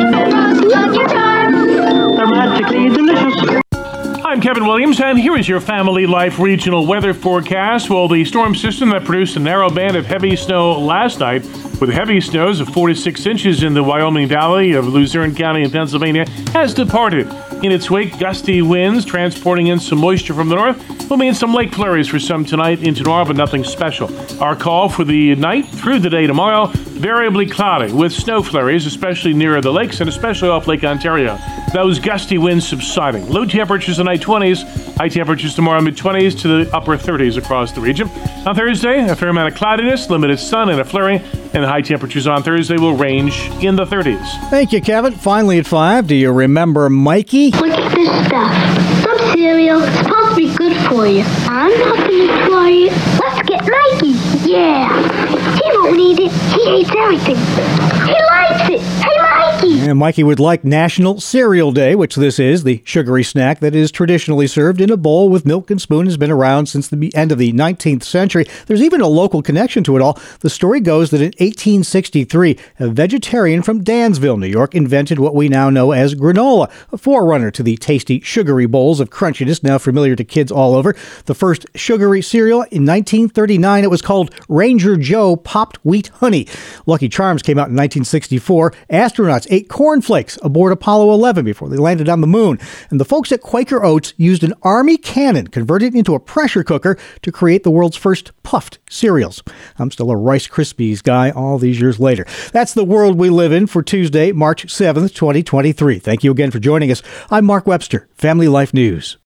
Dramatically 2.16 2.88
delicious. 2.88 3.63
I'm 4.34 4.40
Kevin 4.40 4.66
Williams, 4.66 5.00
and 5.00 5.16
here 5.16 5.36
is 5.36 5.48
your 5.48 5.60
Family 5.60 6.06
Life 6.06 6.40
regional 6.40 6.88
weather 6.88 7.14
forecast. 7.14 7.88
Well, 7.88 8.08
the 8.08 8.24
storm 8.24 8.56
system 8.56 8.88
that 8.88 9.04
produced 9.04 9.36
a 9.36 9.38
narrow 9.38 9.70
band 9.70 9.94
of 9.96 10.06
heavy 10.06 10.34
snow 10.34 10.76
last 10.80 11.20
night, 11.20 11.44
with 11.80 11.88
heavy 11.88 12.20
snows 12.20 12.58
of 12.58 12.68
4 12.70 12.88
to 12.88 12.96
6 12.96 13.26
inches 13.26 13.62
in 13.62 13.74
the 13.74 13.82
Wyoming 13.84 14.26
Valley 14.26 14.72
of 14.72 14.88
Luzerne 14.88 15.36
County 15.36 15.62
in 15.62 15.70
Pennsylvania, 15.70 16.28
has 16.52 16.74
departed. 16.74 17.28
In 17.62 17.70
its 17.70 17.88
wake, 17.88 18.18
gusty 18.18 18.60
winds 18.60 19.04
transporting 19.04 19.68
in 19.68 19.78
some 19.78 20.00
moisture 20.00 20.34
from 20.34 20.48
the 20.48 20.56
north 20.56 21.08
will 21.08 21.16
mean 21.16 21.32
some 21.32 21.54
lake 21.54 21.72
flurries 21.72 22.08
for 22.08 22.18
some 22.18 22.44
tonight 22.44 22.82
into 22.82 23.04
tomorrow, 23.04 23.24
but 23.24 23.36
nothing 23.36 23.62
special. 23.62 24.10
Our 24.42 24.56
call 24.56 24.88
for 24.88 25.04
the 25.04 25.36
night 25.36 25.66
through 25.66 26.00
the 26.00 26.10
day 26.10 26.26
tomorrow, 26.26 26.72
variably 26.94 27.46
cloudy 27.46 27.92
with 27.92 28.12
snow 28.12 28.42
flurries, 28.42 28.86
especially 28.86 29.34
near 29.34 29.60
the 29.60 29.72
lakes 29.72 30.00
and 30.00 30.08
especially 30.08 30.48
off 30.48 30.66
Lake 30.66 30.84
Ontario. 30.84 31.38
Those 31.72 31.98
gusty 31.98 32.38
winds 32.38 32.66
subsiding. 32.68 33.28
Low 33.28 33.44
temperatures 33.44 33.98
in 33.98 34.06
tonight 34.06 34.20
20s, 34.20 34.96
high 34.96 35.08
temperatures 35.08 35.54
tomorrow 35.54 35.80
mid 35.80 35.96
20s 35.96 36.40
to 36.42 36.64
the 36.64 36.76
upper 36.76 36.96
30s 36.96 37.36
across 37.36 37.72
the 37.72 37.80
region. 37.80 38.08
On 38.46 38.54
Thursday, 38.54 39.00
a 39.08 39.16
fair 39.16 39.28
amount 39.28 39.52
of 39.52 39.58
cloudiness, 39.58 40.08
limited 40.08 40.38
sun 40.38 40.70
and 40.70 40.80
a 40.80 40.84
flurry, 40.84 41.16
and 41.16 41.62
the 41.64 41.68
high 41.68 41.82
temperatures 41.82 42.26
on 42.26 42.42
Thursday 42.42 42.76
will 42.76 42.96
range 42.96 43.40
in 43.62 43.76
the 43.76 43.84
30s. 43.84 44.50
Thank 44.50 44.72
you, 44.72 44.80
Kevin. 44.80 45.12
Finally 45.14 45.58
at 45.58 45.66
5, 45.66 46.06
do 46.06 46.14
you 46.14 46.30
remember 46.32 46.88
Mikey? 46.88 47.50
Look 47.52 47.70
at 47.70 47.94
this 47.94 48.26
stuff. 48.26 49.02
Some 49.02 49.32
cereal 49.32 49.82
is 49.82 49.94
supposed 49.98 50.30
to 50.30 50.36
be 50.36 50.54
good 50.56 50.76
for 50.88 51.06
you. 51.06 51.24
I'm 51.48 51.76
not 51.80 51.96
going 52.08 52.28
to 52.28 52.46
try 52.46 52.70
it. 52.70 52.92
Let's 53.20 53.48
get 53.48 53.62
Mikey. 53.68 54.48
Yeah. 54.48 55.03
He 55.84 55.90
won't 55.90 56.00
eat 56.00 56.18
it. 56.18 56.32
He 56.32 56.64
hates 56.64 56.90
everything. 56.96 57.36
He 58.06 58.16
likes 58.30 58.70
it. 58.70 58.80
Hey, 59.04 59.18
Mikey. 59.20 59.63
And 59.86 59.98
Mikey 59.98 60.24
would 60.24 60.40
like 60.40 60.64
National 60.64 61.20
Cereal 61.20 61.70
Day, 61.70 61.94
which 61.94 62.14
this 62.14 62.38
is. 62.38 62.64
The 62.64 62.80
sugary 62.86 63.22
snack 63.22 63.60
that 63.60 63.74
is 63.74 63.92
traditionally 63.92 64.46
served 64.46 64.80
in 64.80 64.90
a 64.90 64.96
bowl 64.96 65.28
with 65.28 65.44
milk 65.44 65.70
and 65.70 65.78
spoon 65.78 66.06
has 66.06 66.16
been 66.16 66.30
around 66.30 66.66
since 66.66 66.88
the 66.88 67.14
end 67.14 67.30
of 67.30 67.36
the 67.36 67.52
19th 67.52 68.02
century. 68.02 68.46
There's 68.66 68.80
even 68.80 69.02
a 69.02 69.06
local 69.06 69.42
connection 69.42 69.84
to 69.84 69.94
it 69.94 70.00
all. 70.00 70.18
The 70.40 70.48
story 70.48 70.80
goes 70.80 71.10
that 71.10 71.20
in 71.20 71.34
1863, 71.38 72.58
a 72.80 72.88
vegetarian 72.88 73.62
from 73.62 73.84
Dansville, 73.84 74.38
New 74.38 74.46
York, 74.46 74.74
invented 74.74 75.18
what 75.18 75.34
we 75.34 75.50
now 75.50 75.68
know 75.68 75.92
as 75.92 76.14
granola, 76.14 76.70
a 76.90 76.96
forerunner 76.96 77.50
to 77.50 77.62
the 77.62 77.76
tasty 77.76 78.20
sugary 78.20 78.66
bowls 78.66 79.00
of 79.00 79.10
crunchiness 79.10 79.62
now 79.62 79.76
familiar 79.76 80.16
to 80.16 80.24
kids 80.24 80.50
all 80.50 80.74
over. 80.74 80.96
The 81.26 81.34
first 81.34 81.66
sugary 81.74 82.22
cereal 82.22 82.62
in 82.62 82.86
1939, 82.86 83.84
it 83.84 83.90
was 83.90 84.00
called 84.00 84.34
Ranger 84.48 84.96
Joe 84.96 85.36
Popped 85.36 85.76
Wheat 85.84 86.08
Honey. 86.08 86.48
Lucky 86.86 87.10
Charms 87.10 87.42
came 87.42 87.58
out 87.58 87.68
in 87.68 87.76
1964. 87.76 88.72
Astronauts 88.90 89.46
ate 89.50 89.68
cornflakes 89.74 90.38
aboard 90.40 90.72
Apollo 90.72 91.12
11 91.12 91.44
before 91.44 91.68
they 91.68 91.76
landed 91.76 92.08
on 92.08 92.20
the 92.20 92.28
moon. 92.28 92.60
And 92.90 93.00
the 93.00 93.04
folks 93.04 93.32
at 93.32 93.40
Quaker 93.40 93.84
Oats 93.84 94.14
used 94.16 94.44
an 94.44 94.54
army 94.62 94.96
cannon 94.96 95.48
converted 95.48 95.96
into 95.96 96.14
a 96.14 96.20
pressure 96.20 96.62
cooker 96.62 96.96
to 97.22 97.32
create 97.32 97.64
the 97.64 97.72
world's 97.72 97.96
first 97.96 98.30
puffed 98.44 98.78
cereals. 98.88 99.42
I'm 99.76 99.90
still 99.90 100.12
a 100.12 100.16
Rice 100.16 100.46
Krispies 100.46 101.02
guy 101.02 101.30
all 101.30 101.58
these 101.58 101.80
years 101.80 101.98
later. 101.98 102.24
That's 102.52 102.72
the 102.72 102.84
world 102.84 103.18
we 103.18 103.30
live 103.30 103.50
in 103.50 103.66
for 103.66 103.82
Tuesday, 103.82 104.30
March 104.30 104.66
7th, 104.66 105.12
2023. 105.12 105.98
Thank 105.98 106.22
you 106.22 106.30
again 106.30 106.52
for 106.52 106.60
joining 106.60 106.92
us. 106.92 107.02
I'm 107.28 107.44
Mark 107.44 107.66
Webster, 107.66 108.06
Family 108.14 108.46
Life 108.46 108.72
News. 108.72 109.18